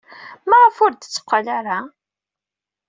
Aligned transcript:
Maɣef 0.49 0.77
ur 0.85 0.91
d-tetteqqal 0.93 1.47
ara? 1.57 1.79